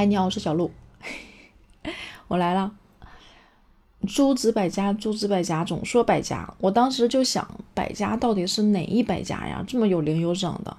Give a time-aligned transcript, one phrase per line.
[0.00, 0.70] 嗨，你好，我是小鹿，
[2.26, 2.72] 我来了。
[4.08, 6.54] 诸子百家，诸子百家，总说百家。
[6.56, 9.62] 我当时就想，百家到底是哪一百家呀？
[9.68, 10.74] 这么有零有整的。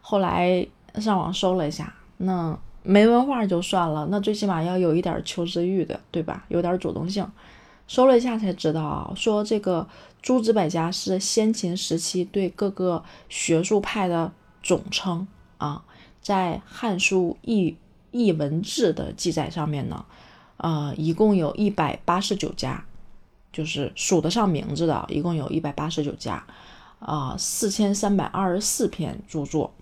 [0.00, 0.66] 后来
[0.96, 6.44] 上网搜了一下，那没文化就算了，那最起码要有一点求知欲的，对吧？
[6.48, 7.24] 有点主动性。
[7.86, 9.86] 搜了一下才知道啊，说这个
[10.20, 15.28] 诸子百家是先秦时期对各个学术派的总称
[15.58, 15.84] 啊。
[16.20, 17.76] 在《汉书艺
[18.10, 20.04] 译文志》的记载上面呢，
[20.56, 22.84] 呃，一共有一百八十九家，
[23.52, 26.44] 就是数得上名字的，一共有一百八十九家，
[26.98, 29.72] 啊，四千三百二十四篇著作。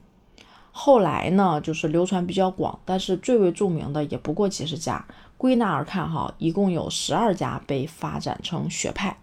[0.72, 5.04] 后来呢，就是流传比较广，但是最为著名的也不过几十家。
[5.36, 9.16] 归纳而看，哈，一共有十二家被发展成学派。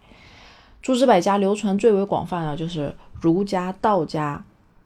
[0.82, 4.44] 诸子百家流传最为广泛的，就是儒家、道家。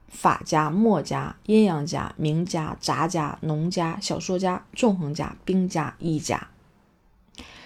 [0.08, 6.48] 法家、墨家、阴阳家、名家、杂家、农家、小说家、纵横家、兵家、医家，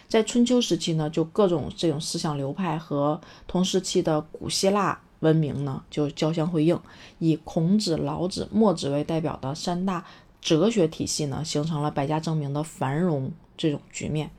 [0.07, 6.79] 在春秋时期呢，就各种这种思想流派和同时期的古希腊文明呢，就交相辉映。
[7.19, 10.03] 以孔子、老子、墨子为代表的三大
[10.41, 14.31] 哲学体系呢，形成了百家争鸣的繁荣这种局面。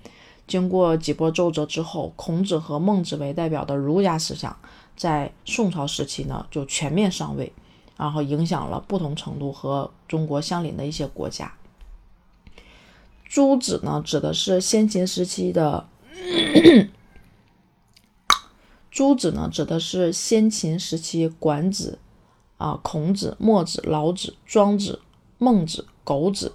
[0.48, 4.56] 经过几波周折之后，孔子和孟子为代表的儒家思想，
[4.96, 7.52] 在宋朝时期呢，就全面上位。
[8.00, 11.52] 然后影响了不同程度和中国相邻的一些国家。
[13.26, 15.86] 诸子呢，指的是先秦时期的。
[18.90, 21.98] 诸子呢，指的是先秦时期管子
[22.56, 25.02] 啊、孔子、墨子、老子、庄子、
[25.36, 26.54] 孟子、苟子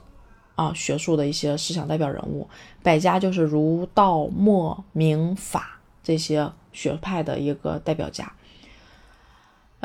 [0.55, 2.49] 啊学术的一些思想代表人物。
[2.81, 8.33] 百家就是儒、道、墨、明、法这些学派的一个代表家。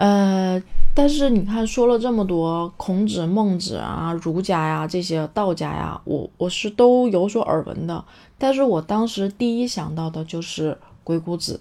[0.00, 0.62] 呃。
[0.92, 8.04] 但是你看，说了这么多，孔子、孟子啊，儒家呀，这些道家呀，我我是都有所耳闻的。
[8.36, 11.60] 但是我当时第一想到的就是鬼谷子。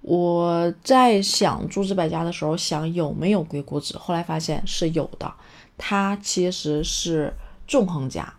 [0.00, 5.30] 我在想诸子百家的时候，想有没有鬼谷子，后来发现是有的。
[5.76, 7.34] 他其实是
[7.66, 8.32] 纵横家，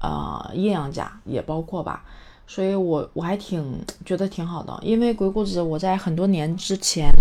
[0.00, 2.02] 呃，阴阳家也包括吧。
[2.46, 7.12] 所以我我还挺觉得挺好的，因为鬼谷子我在很多年之前。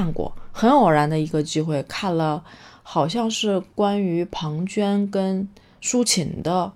[0.00, 2.42] 看过，很偶然的一个机会看了，
[2.82, 5.46] 好像是关于庞涓跟
[5.82, 6.72] 苏秦的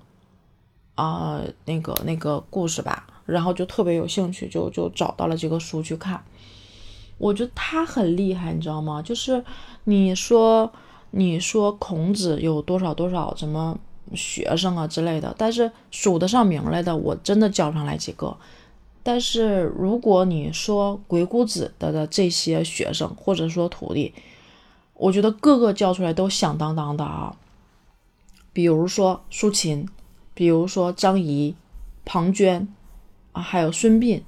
[0.95, 6.23] 啊那个那个故事吧，然后就特别有兴趣，就就找到了这个书去看。
[7.17, 9.01] 我觉得他很厉害，你知道吗？
[9.01, 9.43] 就是
[9.85, 10.71] 你说
[11.13, 13.79] 你说孔子有多少多少什么
[14.15, 18.37] 学生啊之类的，但是数得上名来的，我真的叫上来几个。
[19.05, 24.13] 但是如果你说鬼谷子的的这些学生或者说徒弟，
[24.95, 27.37] 我觉得个个教出来都响当当的啊。
[28.53, 29.87] 比如说苏秦，
[30.33, 31.55] 比如说张仪、
[32.05, 32.67] 庞涓
[33.33, 34.23] 啊，还有孙膑，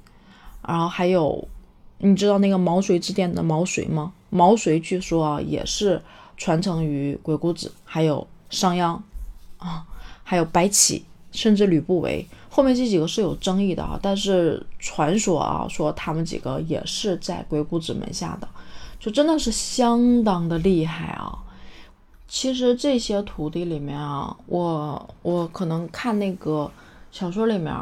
[0.62, 1.48] 然后还有
[1.98, 4.12] 你知道那个毛遂之巅的毛遂吗？
[4.28, 6.02] 毛遂据说啊也是
[6.36, 9.00] 传承于鬼谷子，还有商鞅
[9.56, 9.86] 啊，
[10.22, 12.26] 还有白起，甚至吕不韦。
[12.48, 18.48] 后面这几个是有争议的啊，但是传说啊说他们几个也是在鬼谷子门下的，
[18.98, 21.38] 就真的是相当的厉害啊。
[22.26, 26.70] 其实这些徒弟里面啊，我我可能看那个
[27.12, 27.72] 小说里面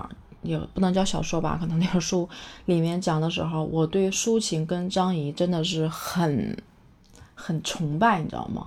[0.42, 2.28] 也不能叫小说吧，可能那个书
[2.66, 6.54] 里面讲的时候，我对苏秦跟张仪真的是很
[7.34, 8.66] 很崇拜，你知道吗？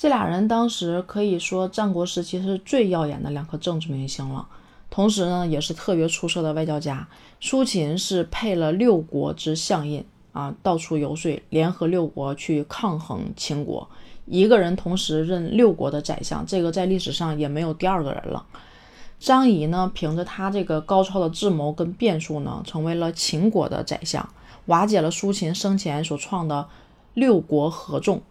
[0.00, 4.48] 这俩人当时可以说战国时期是最耀眼的两颗政治明星了。
[4.88, 7.06] 同时呢，也是特别出色的外交家。
[7.38, 10.02] 苏秦是配了六国之相印
[10.32, 13.86] 啊，到处游说，联合六国去抗衡秦国。
[14.24, 18.46] 一个人同时任六国的宰相，这个在历史上也没有第二个人了。
[19.18, 24.26] 张仪呢，凭着他这个高超的智谋跟变术呢，成为了秦国的宰相，
[24.64, 26.66] 瓦解了苏秦生前所创的
[27.12, 28.22] 六国合纵，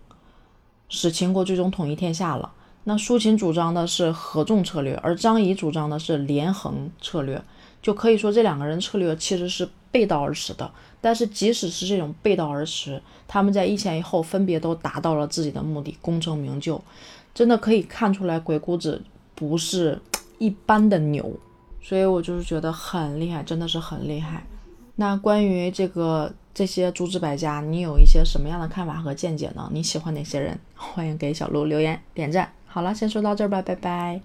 [0.89, 2.51] 使秦国最终统一天下了。
[2.83, 7.41] 那苏秦主张的是合纵策略，而张仪主张的是连横策略，
[7.81, 10.69] 就可以说这两个人策略其实是背道而驰的。
[11.01, 16.81] 但是即使是这种背道而驰，他们在一前一后分别都达到了自己的目的，功成名就。
[17.33, 19.01] 真的可以看出来，鬼谷子
[19.35, 20.01] 不是
[20.39, 21.31] 一般的牛，
[21.81, 24.45] 所以我就是觉得很厉害，真的是很厉害。
[24.95, 29.69] 那关于这个这些诸子百家你有一些什么样的看法和见解呢？
[29.71, 30.59] 你喜欢哪些人？
[30.75, 32.51] 欢迎给小鹿留言点赞。
[32.65, 34.21] 好了先说到这儿吧拜拜。